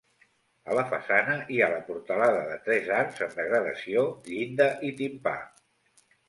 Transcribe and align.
A 0.69 0.77
la 0.77 0.85
façana 0.93 1.35
hi 1.55 1.59
ha 1.61 1.67
la 1.73 1.81
portalada 1.89 2.39
de 2.47 2.55
tres 2.69 2.89
arcs 3.01 3.21
en 3.27 3.37
degradació, 3.41 4.07
llinda 4.31 4.69
i 4.89 4.91
timpà. 5.03 5.37